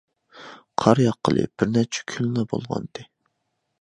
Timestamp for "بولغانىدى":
2.55-3.07